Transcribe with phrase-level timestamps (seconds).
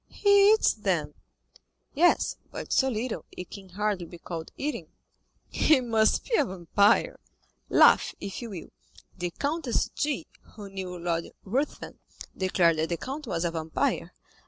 [0.09, 1.13] "He eats, then?"
[1.93, 4.87] "Yes; but so little, it can hardly be called eating."
[5.47, 7.19] "He must be a vampire."
[7.69, 8.69] "Laugh, if you will;
[9.15, 10.25] the Countess G——,
[10.55, 11.99] who knew Lord Ruthven,
[12.35, 14.11] declared that the count was a vampire."